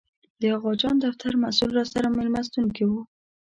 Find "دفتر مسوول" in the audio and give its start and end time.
1.05-1.73